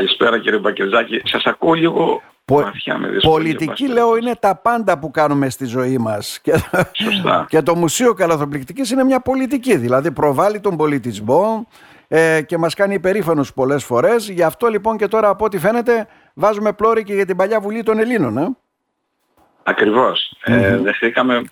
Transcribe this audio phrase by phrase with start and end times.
[0.00, 1.20] Καλησπέρα κύριε Μπακερζάκη.
[1.24, 2.70] Σας ακούω λίγο Πο...
[3.22, 6.38] Πολιτική λέω είναι τα πάντα που κάνουμε στη ζωή μας.
[6.42, 6.52] Και,
[6.92, 7.46] Σωστά.
[7.48, 9.76] και το Μουσείο Καλαθοπληκτικής είναι μια πολιτική.
[9.76, 11.66] Δηλαδή προβάλλει τον πολιτισμό
[12.08, 14.28] ε, και μας κάνει υπερήφανους πολλές φορές.
[14.28, 17.82] Γι' αυτό λοιπόν και τώρα από ό,τι φαίνεται βάζουμε πλώρη και για την παλιά Βουλή
[17.82, 18.38] των Ελλήνων.
[18.38, 18.56] Ε;
[19.62, 20.36] Ακριβώς.
[20.44, 21.44] Ε, δεχτήκαμε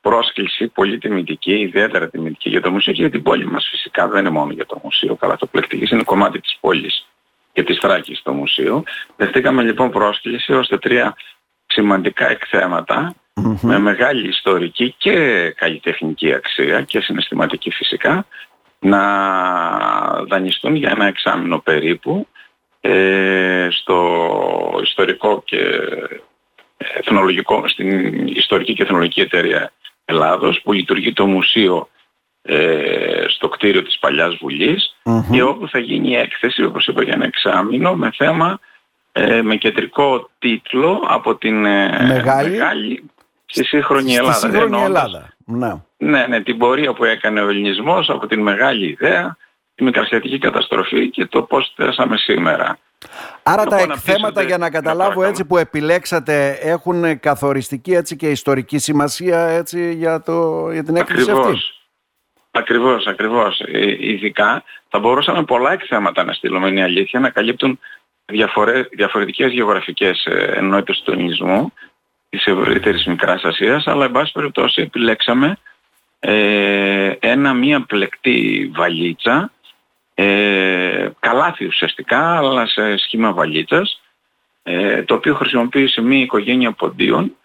[0.00, 4.08] πρόσκληση πολύ τιμητική, ιδιαίτερα τιμητική για το μουσείο και για την πόλη μας φυσικά.
[4.08, 7.04] Δεν είναι μόνο για το μουσείο Καλαθοπληκτικής, είναι κομμάτι της πόλης
[7.60, 8.82] και της Θράκης στο μουσείο.
[9.16, 11.16] Δεχτήκαμε λοιπόν πρόσκληση ώστε τρία
[11.66, 13.14] σημαντικά εκθέματα
[13.60, 18.26] με μεγάλη ιστορική και καλλιτεχνική αξία και συναισθηματική φυσικά
[18.78, 19.02] να
[20.24, 22.26] δανειστούν για ένα εξάμεινο περίπου
[22.80, 25.80] ε, στο ιστορικό και
[26.76, 29.72] εθνολογικό, στην ιστορική και εθνολογική εταιρεία
[30.04, 31.99] Ελλάδος που λειτουργεί το μουσείο ε,
[33.28, 34.38] στο κτίριο της Παλιάς
[35.30, 38.58] και όπου θα γίνει η έκθεση όπως είπα για ένα εξάμεινο με θέμα
[39.12, 43.10] ε, με κεντρικό τίτλο από την ε, Μεγάλη, μεγάλη
[43.46, 44.32] στη σύγχρονη Ελλάδα.
[44.32, 45.34] Στη σύγχρονη Ελλάδα.
[45.44, 45.72] Ναι.
[45.96, 49.36] ναι, ναι, την πορεία που έκανε ο ελληνισμός από την μεγάλη ιδέα,
[49.74, 52.78] τη μικρασιατική καταστροφή και το πώς θέσαμε σήμερα.
[53.42, 59.40] Άρα τα εκθέματα για να καταλάβω έτσι που επιλέξατε έχουν καθοριστική έτσι και ιστορική σημασία
[59.40, 61.58] έτσι για, το, για την έκθεση αυτή;
[62.50, 63.60] Ακριβώς, ακριβώς.
[63.60, 67.78] Ε, ειδικά θα μπορούσαμε πολλά εκθέματα να στείλουμε, είναι η αλήθεια, να καλύπτουν
[68.24, 71.72] διαφορε, διαφορετικές γεωγραφικές ε, ενότητες του ελληνισμού
[72.28, 75.56] της ευρύτερης Μικράς Ασίας, αλλά εν πάση περιπτώσει επιλέξαμε
[76.18, 79.52] ε, ένα μία πλεκτή βαλίτσα,
[80.14, 84.00] ε, καλάθι ουσιαστικά, αλλά σε σχήμα βαλίτσας,
[84.62, 87.36] ε, το οποίο χρησιμοποίησε μία οικογένεια ποντίων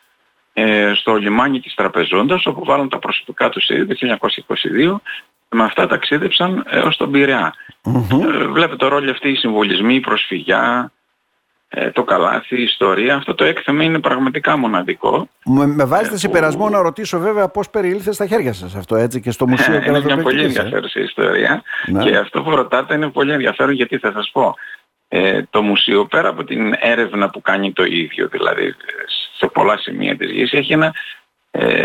[0.57, 4.95] ε, στο λιμάνι της Τραπεζόντας όπου βάλουν τα προσωπικά τους ήδη το 1922
[5.49, 7.53] με αυτά ταξίδεψαν έως τον πειραια
[7.85, 10.91] ε, βλέπετε το ρόλο αυτή οι συμβολισμοί, η προσφυγιά,
[11.67, 13.15] ε, το καλάθι, η ιστορία.
[13.15, 15.29] Αυτό το έκθεμα είναι πραγματικά μοναδικό.
[15.45, 19.31] Με, με βάζετε συμπερασμό να ρωτήσω βέβαια πώς περιήλθε στα χέρια σας αυτό έτσι και
[19.31, 22.03] στο Μουσείο Είναι μια πολύ ενδιαφέρουσα ιστορία ναι.
[22.03, 24.55] και αυτό που ρωτάτε είναι πολύ ενδιαφέρον γιατί θα σας πω.
[25.07, 28.75] Ε, το μουσείο πέρα από την έρευνα που κάνει το ίδιο δηλαδή
[29.37, 30.93] σε πολλά σημεία της γης έχει ένα,
[31.51, 31.83] ε,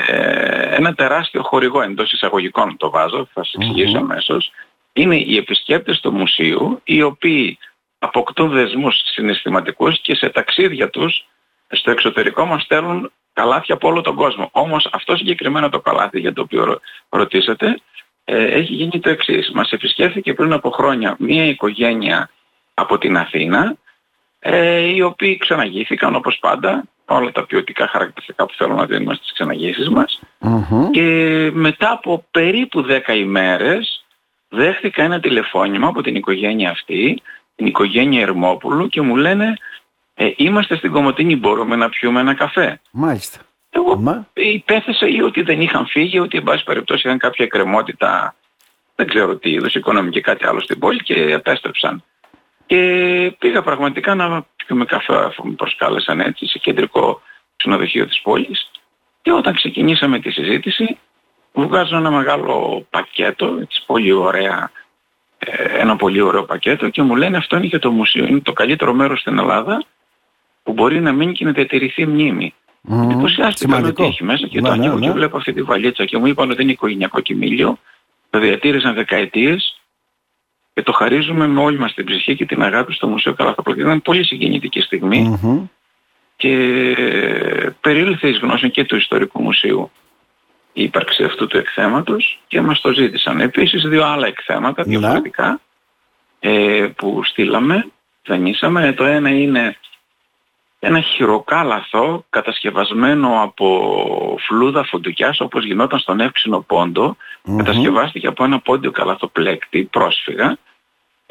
[0.77, 4.03] ένα τεράστιο χορηγό εντός εισαγωγικών το βάζω, θα σας εξηγήσω mm-hmm.
[4.03, 4.53] αμέσως.
[4.93, 7.59] Είναι οι επισκέπτες του μουσείου οι οποίοι
[7.99, 11.27] αποκτούν δεσμούς συναισθηματικούς και σε ταξίδια τους
[11.69, 14.49] στο εξωτερικό μας στέλνουν καλάθια από όλο τον κόσμο.
[14.53, 17.81] Όμως αυτό συγκεκριμένο το καλάθι για το οποίο ρωτήσατε
[18.25, 19.51] ε, έχει γίνει το εξής.
[19.51, 22.31] Μας επισκέφθηκε πριν από χρόνια μία οικογένεια
[22.75, 23.77] από την Αθήνα
[24.39, 26.85] ε, οι οποίοι ξαναγήθηκαν όπως πάντα
[27.15, 30.21] όλα τα ποιοτικά χαρακτηριστικά που θέλουμε να δίνουμε στις ξαναγήσεις μας.
[30.91, 34.05] Και μετά από περίπου 10 ημέρες
[34.49, 37.23] δέχτηκα ένα τηλεφώνημα από την οικογένεια αυτή
[37.57, 39.55] την οικογένεια Ερμόπουλου και μου λένε
[40.15, 43.39] ε, είμαστε στην Κομωτίνη μπορούμε να πιούμε ένα καφέ Μάλιστα.
[43.71, 44.27] Εγώ Μα...
[44.33, 48.35] υπέθεσα ή ότι δεν είχαν φύγει ότι εν πάση περιπτώσει είχαν κάποια εκκρεμότητα
[48.95, 52.05] δεν ξέρω τι είδους οικονομική κάτι άλλο στην πόλη και επέστρεψαν.
[52.67, 57.21] Και πήγα πραγματικά να πιούμε καφέ αφού με προσκάλεσαν έτσι σε κεντρικό
[57.57, 58.71] ξενοδοχείο της πόλης.
[59.23, 60.99] Και όταν ξεκινήσαμε τη συζήτηση
[61.53, 64.71] βγάζω ένα μεγάλο πακέτο, έτσι πολύ ωραία,
[65.39, 68.27] ε, ένα πολύ ωραίο πακέτο και μου λένε αυτό είναι για το μουσείο.
[68.27, 69.85] Είναι το καλύτερο μέρος στην Ελλάδα
[70.63, 72.55] που μπορεί να μείνει και να διατηρηθεί μνήμη.
[72.91, 75.07] Mm, Εντυπωσιάστηκα ότι έχει μέσα και ναι, το ανοίγω ναι, ναι.
[75.07, 77.79] και βλέπω αυτή τη βαλίτσα και μου είπαν ότι είναι οικογενειακό κοιμήλιο.
[78.31, 79.80] Το διατήρησαν δεκαετίες
[80.81, 83.81] και το χαρίζουμε με όλη μας την ψυχή και την αγάπη στο Μουσείο Καλαθοπλοκή.
[83.81, 84.81] Ήταν πολύ συγκινητική
[86.37, 86.55] και
[87.81, 89.91] περίληφθε εις γνώση και του Ιστορικού Μουσείου
[90.73, 93.41] η ύπαρξη αυτού του εκθέματος και μας το ζήτησαν.
[93.41, 94.99] Επίσης δύο άλλα εκθέματα ναι.
[94.99, 95.61] διαφορετικά
[96.41, 97.87] ε, που στείλαμε,
[98.27, 98.93] δανείσαμε.
[98.93, 99.77] Το ένα είναι
[100.79, 106.67] ένα χειροκάλαθο κατασκευασμένο από φλούδα φοντουκιάς όπως γινόταν στον εύξηνο
[107.57, 110.59] κατασκευάστηκε από ένα πόντιο καλαθοπλέκτη πρόσφυγα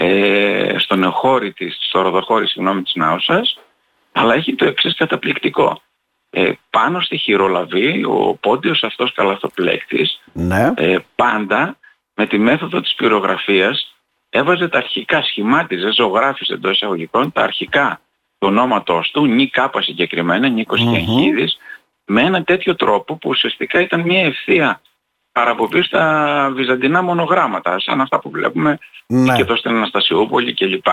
[0.02, 3.60] ε, στον εχώρη της, στο ροδοχώρη συγγνώμη της Νάουσας
[4.12, 5.82] αλλά έχει το εξής καταπληκτικό
[6.30, 10.74] ε, πάνω στη χειρολαβή ο πόντιος αυτός καλαθοπλέκτης ναι.
[10.76, 11.78] ε, πάντα
[12.16, 13.96] με τη μέθοδο της πυρογραφίας
[14.30, 18.02] έβαζε τα αρχικά, σχημάτιζε, ζωγράφισε εντός εισαγωγικών τα αρχικά
[18.38, 21.46] του ονόματός του, νη κάπα συγκεκριμένα, Νίκος mm-hmm.
[22.06, 24.82] με ένα τέτοιο τρόπο που ουσιαστικά ήταν μια ευθεία
[25.32, 28.78] παραπομπής στα βυζαντινά μονογράμματα, σαν αυτά που βλέπουμε
[29.08, 29.36] ναι.
[29.36, 30.88] και εδώ στην Αναστασιούπολη κλπ.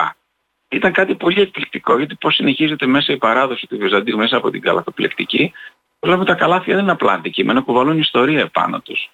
[0.69, 4.61] Ήταν κάτι πολύ εκπληκτικό γιατί πώς συνεχίζεται μέσα η παράδοση του Βυζαντίου μέσα από την
[4.61, 5.53] καλαθοπλεκτική
[5.99, 9.11] Βλέπω τα καλάθια δεν είναι απλά αντικείμενα, κουβαλούν ιστορία επάνω τους.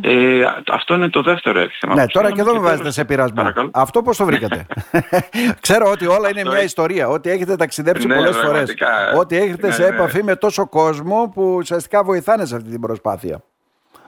[0.00, 0.42] Ε,
[0.72, 1.94] αυτό είναι το δεύτερο έκθεμα.
[1.94, 3.52] Ναι, τώρα και εδώ με βάζετε σε πειρασμό.
[3.72, 4.66] Αυτό πώς το βρήκατε;
[5.60, 8.74] Ξέρω ότι όλα είναι μια ιστορία, ότι έχετε ταξιδέψει ναι, πολλές φορές.
[9.16, 9.88] Ότι έχετε ναι, σε ναι.
[9.88, 13.44] επαφή με τόσο κόσμο που ουσιαστικά βοηθάνε σε αυτή την προσπάθεια.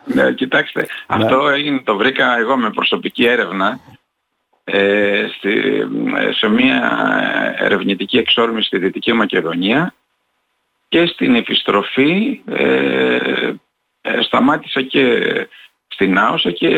[0.07, 3.81] Ναι, κοιτάξτε, αυτό έγινε, το βρήκα εγώ με προσωπική έρευνα
[4.65, 5.83] ε, στη,
[6.31, 9.95] σε μια ερευνητική εξόρμηση στη Δυτική Μακεδονία
[10.89, 13.53] και στην επιστροφή ε,
[14.01, 15.23] ε, σταμάτησα και
[15.89, 16.69] στην Άωσα και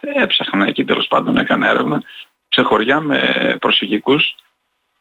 [0.00, 2.02] έψαχνα εκεί τέλος πάντων έκανα έρευνα
[2.48, 4.34] σε χωριά με προσφυγικούς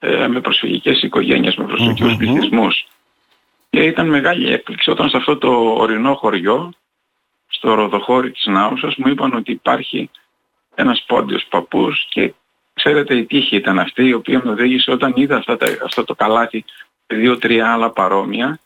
[0.04, 2.88] ε, με προσφυγικές οικογένειες, με προσφυγικούς πληθυσμούς.
[3.70, 6.74] Και ήταν μεγάλη έκπληξη όταν σε αυτό το ορεινό χωριό,
[7.52, 10.10] στο ροδοχώρι της Νάουσας, μου είπαν ότι υπάρχει
[10.76, 12.34] ένας πόντιος παππούς και
[12.74, 16.16] ξέρετε η τύχη ήταν αυτή η οποία με οδήγησε όταν είδα αυτά τα, αυτό το
[16.16, 16.66] καλάθι
[17.08, 18.60] δύο-τρία άλλα παρόμοια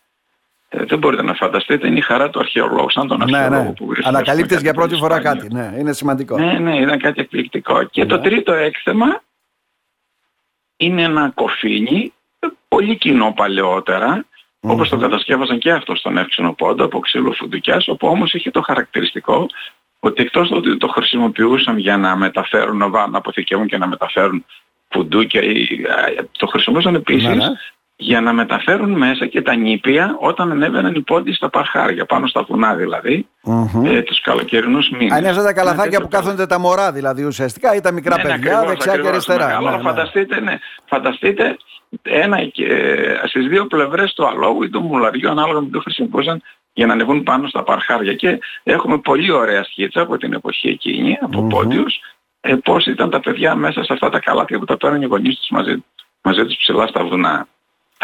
[0.69, 3.73] ε, δεν μπορείτε να φανταστείτε, είναι η χαρά του αρχαιολόγου, σαν τον ναι, αρχαιολόγο ναι.
[3.73, 4.15] που βρίσκεται.
[4.15, 6.37] Ανακαλύπτεις για πρώτη φορά κάτι, ναι, είναι σημαντικό.
[6.37, 7.83] Ναι, ναι, ήταν κάτι εκπληκτικό.
[7.83, 8.23] Και το ναι.
[8.23, 9.21] τρίτο έκθεμα
[10.77, 12.13] είναι ένα κοφίνι,
[12.67, 14.25] πολύ κοινό παλαιότερα,
[14.65, 14.73] mm-hmm.
[14.73, 18.61] όπως το κατασκεύασαν και αυτός στον εύξηνο πόντο από ξύλο φουντουκιάς, όπου όμως είχε το
[18.61, 19.45] χαρακτηριστικό
[19.99, 24.45] ότι εκτός ότι το χρησιμοποιούσαν για να μεταφέρουν, να αποθηκεύουν και να μεταφέρουν
[24.89, 25.41] φουντούκια,
[26.31, 27.47] το χρησιμοποιούσαν επίσης ναι, ναι
[27.97, 32.43] για να μεταφέρουν μέσα και τα νήπια όταν ανέβαιναν οι πόντοι στα παρχάρια, πάνω στα
[32.43, 33.85] βουνά δηλαδή, mm-hmm.
[33.85, 35.11] ε, τους καλοκαιρινούς μήνες.
[35.11, 38.21] Αν είναι αυτά τα καλαθάκια που κάθονται τα μωρά δηλαδή ουσιαστικά ή τα μικρά ναι,
[38.21, 39.61] παιδιά ακριβώς, δεξιά ακριβώς, και αριστερά.
[39.61, 39.81] Ναι, ναι.
[39.81, 41.57] Φανταστείτε, ναι, φανταστείτε
[42.01, 42.51] ένα, ε,
[43.27, 46.41] στις δύο πλευρές του αλόγου ή του μουλαριού ανάλογα με το χρησιμοποιούσαν
[46.73, 51.17] για να ανεβούν πάνω στα παρχάρια και έχουμε πολύ ωραία σκίτσα από την εποχή εκείνη,
[51.21, 51.49] από mm-hmm.
[51.49, 51.99] πόντιους,
[52.41, 55.37] ε, πώς ήταν τα παιδιά μέσα σε αυτά τα καλάθια που τα πέραν οι γονείς
[55.37, 55.83] τους μαζί,
[56.21, 57.47] μαζί τους ψηλά στα βουνά.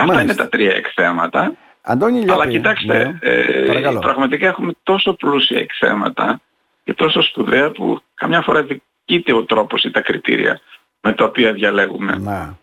[0.01, 1.53] Αυτά είναι τα τρία εκθέματα.
[1.81, 3.29] Αντώνη Αλλά κοιτάξτε, ναι.
[3.29, 6.41] ε, πραγματικά έχουμε τόσο πλούσια εκθέματα
[6.83, 10.59] και τόσο σπουδαία που καμιά φορά δικείται ο τρόπος ή τα κριτήρια
[11.01, 12.17] με τα οποία διαλέγουμε.
[12.19, 12.59] Να.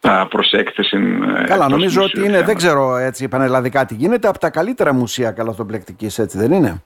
[0.00, 0.96] Τα προσέκτηση.
[1.38, 5.30] Ε, Καλά, νομίζω ότι είναι, δεν ξέρω έτσι πανελλαδικά τι γίνεται, από τα καλύτερα μουσεία
[5.30, 6.82] καλαθοπλεκτικής, έτσι δεν είναι;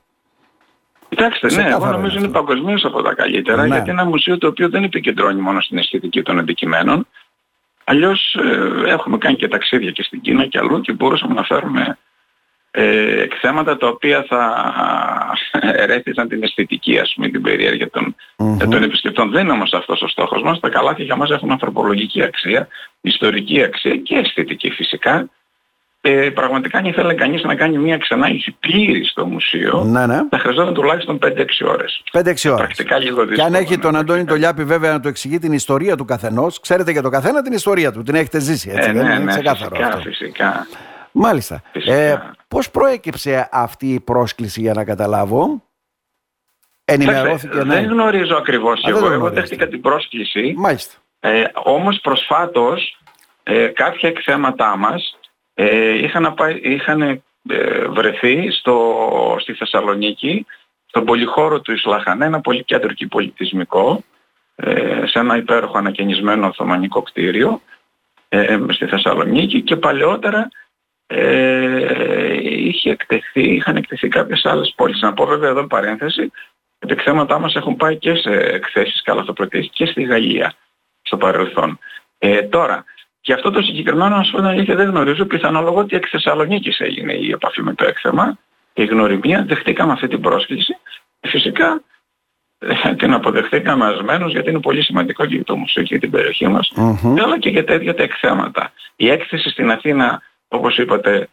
[1.09, 3.69] Κοιτάξτε, ναι, εγώ νομίζω είναι παγκοσμίως από τα καλύτερα, ναι.
[3.69, 7.07] γιατί είναι ένα μουσείο το οποίο δεν επικεντρώνει μόνο στην αισθητική των αντικειμένων,
[7.85, 11.99] Αλλιώς ε, έχουμε κάνει και ταξίδια και στην Κίνα και αλλού και μπορούσαμε να φέρουμε
[12.71, 14.67] ε, εκθέματα τα οποία θα
[15.61, 18.69] ερέθησαν την αισθητική ας πούμε την περιέργεια των, mm-hmm.
[18.71, 19.31] των επισκεπτών.
[19.31, 20.61] Δεν είναι όμως αυτός ο στόχος μας.
[20.61, 22.69] Τα καλάθια για μας έχουν ανθρωπολογική αξία,
[23.01, 25.29] ιστορική αξία και αισθητική φυσικά.
[26.07, 30.21] Ε, πραγματικά αν ήθελε κανείς να κάνει μια ξανάγηση πλήρης στο μουσείο ναι, ναι.
[30.31, 31.29] θα χρειαζόταν τουλάχιστον 5-6
[31.67, 32.03] ώρες.
[32.13, 32.43] 5-6 ώρες.
[32.43, 33.35] Πρακτικά λίγο δύσκολο.
[33.37, 36.91] Και αν έχει τον Αντώνη Τολιάπη βέβαια να του εξηγεί την ιστορία του καθενός, ξέρετε
[36.91, 39.31] για τον καθένα την ιστορία του, την έχετε ζήσει έτσι, ε, δεν ναι, είναι ναι,
[39.31, 40.01] ξεκάθαρο φυσικά, αυτό.
[40.01, 40.67] φυσικά.
[41.13, 41.63] Μάλιστα.
[41.73, 42.17] Ε,
[42.49, 45.63] πώς προέκυψε αυτή η πρόσκληση για να καταλάβω;
[46.85, 47.75] Ενημερώθηκε, ναι.
[47.75, 49.13] Δεν γνωρίζω ακριβώς Α, εγώ.
[49.13, 50.55] Εγώ δέχτηκα την πρόσκληση.
[50.57, 50.95] Μάλιστα.
[51.21, 52.99] Ε, όμως προσφάτως
[53.43, 55.19] ε, κάποια εκθέματά μας
[55.55, 57.21] ε, είχαν, είχαν ε,
[57.89, 60.47] βρεθεί στο, στη Θεσσαλονίκη,
[60.87, 64.05] στον πολυχώρο του Ισλαχανέ, ένα πολύ κέντρο και πολιτισμικό,
[64.57, 67.61] ε, σε ένα υπέροχο ανακαινισμένο οθωμανικό κτίριο
[68.29, 70.49] ε, στη Θεσσαλονίκη και παλαιότερα
[71.07, 75.01] ε, είχε εκτεθεί, είχαν εκτεθεί κάποιες άλλες πόλεις.
[75.01, 76.33] Να πω βέβαια εδώ παρένθεση,
[76.83, 80.55] ότι εκθέματά μας έχουν πάει και σε εκθέσεις καλαθοπλοκτήσεις και στη Γαλλία
[81.03, 81.79] στο παρελθόν.
[82.19, 82.85] Ε, τώρα,
[83.25, 87.31] και αυτό το συγκεκριμένο, ας πούμε, αλήθεια δεν γνωρίζω, πιθανόλογο ότι εκ Θεσσαλονίκης έγινε η
[87.31, 88.39] επαφή με το έκθεμα,
[88.75, 90.77] η γνωριμία, δεχτήκαμε αυτή την πρόσκληση.
[91.21, 91.83] Φυσικά
[92.59, 96.11] ε, την αποδεχτήκαμε ασμένως γιατί είναι πολύ σημαντικό και για το μουσείο και για την
[96.11, 97.21] περιοχή μας, mm-hmm.
[97.23, 98.73] αλλά και για τέτοια τα εκθέματα.
[98.97, 101.29] Η έκθεση στην Αθήνα, όπως είπατε,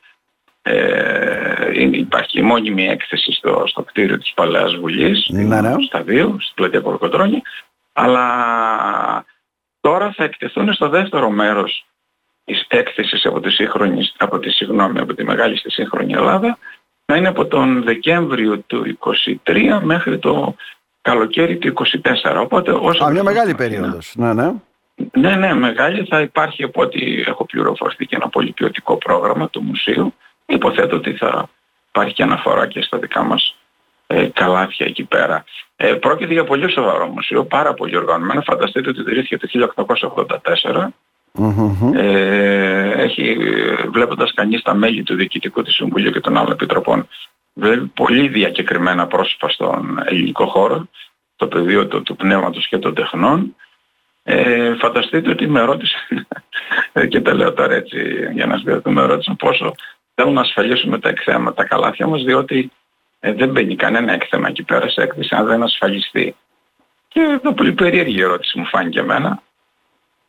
[0.62, 5.75] ε, υπάρχει η μόνιμη έκθεση στο, στο κτίριο της Παλαιάς Βουλής, ναι, ναι.
[5.88, 7.41] στα δύο, στην πλατεία Κορκοτρώνη,
[7.93, 8.25] αλλά
[9.81, 11.85] Τώρα θα εκτεθούν στο δεύτερο μέρος
[12.45, 16.57] της έκθεσης από τη, σύγχρονη, από τη, συγγνώμη, από τη μεγάλη στη σύγχρονη Ελλάδα
[17.05, 18.97] να είναι από τον Δεκέμβριο του
[19.45, 20.55] 23 μέχρι το
[21.01, 21.73] καλοκαίρι του
[22.23, 22.41] 24.
[22.41, 24.13] Οπότε όσο Α, μια μεγάλη περίοδος.
[24.15, 24.51] Ναι, ναι.
[25.11, 26.05] Ναι, ναι, μεγάλη.
[26.05, 30.13] Θα υπάρχει από ό,τι έχω πληροφορηθεί και ένα πολύ ποιοτικό πρόγραμμα του μουσείου.
[30.45, 31.50] Υποθέτω ότι θα
[31.89, 33.55] υπάρχει και αναφορά και στα δικά μας
[34.07, 35.43] ε, καλάθια εκεί πέρα.
[35.83, 38.41] Ε, πρόκειται για πολύ σοβαρό μουσείο, πάρα πολύ οργανωμένο.
[38.41, 39.47] Φανταστείτε ότι ιδρύθηκε το
[40.63, 40.88] 1884.
[41.39, 41.93] Mm-hmm.
[41.93, 43.38] Ε, έχει,
[43.91, 47.07] βλέποντας κανείς τα μέλη του Διοικητικού της Συμβουλίου και των άλλων επιτροπών,
[47.53, 50.88] βλέπει πολύ διακεκριμένα πρόσωπα στον ελληνικό χώρο,
[51.35, 53.55] στο πεδίο του, του πνεύματος και των τεχνών.
[54.23, 55.97] Ε, φανταστείτε ότι με ρώτησε,
[57.09, 59.75] και τα λέω τώρα έτσι για να σας πω, με ρώτησαν πόσο
[60.15, 62.71] θέλουν να ασφαλίσουμε τα εκθέματα, τα καλάθια μας, διότι
[63.23, 66.35] ε, δεν μπαίνει κανένα έκθεμα εκεί πέρα σε έκθεση αν δεν ασφαλιστεί.
[67.07, 69.41] Και εδώ πολύ περίεργη ερώτηση μου φάνηκε εμένα.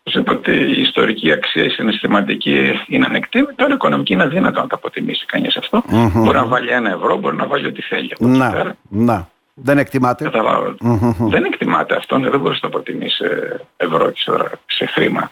[0.03, 4.61] Σας είπα ότι η ιστορική αξία, η συναισθηματική είναι ανεκτήμη, τώρα η οικονομική είναι αδύνατο
[4.61, 5.83] να τα αποτιμήσει κανείς αυτό.
[5.91, 6.11] Mm-hmm.
[6.15, 8.17] Μπορεί να βάλει ένα ευρώ, μπορεί να βάλει ό,τι θέλει.
[8.19, 9.29] Να, να.
[9.55, 10.31] Δεν εκτιμάται.
[10.35, 11.15] Mm-hmm.
[11.19, 14.33] Δεν εκτιμάται αυτό, ναι, δεν μπορείς να το αποτιμήσεις σε ευρώ και σε,
[14.67, 15.31] σε χρήμα.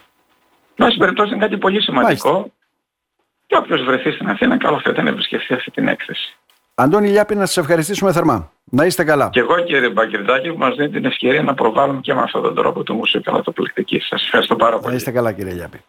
[0.77, 2.31] Βάση περιπτώσει είναι κάτι πολύ σημαντικό.
[2.31, 2.51] Μάλιστα.
[3.47, 6.35] Και όποιος βρεθεί στην Αθήνα, καλό θα ήταν να επισκεφθεί αυτή την έκθεση.
[6.75, 8.51] Αντώνη Λιάπη, να σας ευχαριστήσουμε θερμά.
[8.63, 9.29] Να είστε καλά.
[9.31, 12.55] Και εγώ κύριε Μπαγκερδάκη που μας δίνει την ευκαιρία να προβάλλουμε και με αυτόν τον
[12.55, 13.99] τρόπο το μουσείο καλά το πληκτική.
[13.99, 14.89] Σας ευχαριστώ πάρα πολύ.
[14.89, 15.81] Να είστε καλά κύριε Λιάπη.